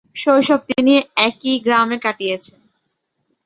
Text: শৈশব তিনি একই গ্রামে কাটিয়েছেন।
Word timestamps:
শৈশব 0.15 0.59
তিনি 0.69 0.93
একই 1.27 1.55
গ্রামে 1.59 1.97
কাটিয়েছেন। 1.99 2.59